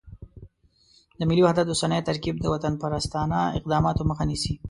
[1.17, 4.53] د ملي وحدت اوسنی ترکیب د وطنپرستانه اقداماتو مخه نیسي.